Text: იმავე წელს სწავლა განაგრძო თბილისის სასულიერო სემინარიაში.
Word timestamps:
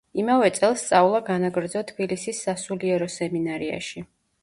იმავე 0.21 0.47
წელს 0.55 0.85
სწავლა 0.85 1.21
განაგრძო 1.27 1.85
თბილისის 1.93 2.43
სასულიერო 2.49 3.15
სემინარიაში. 3.21 4.09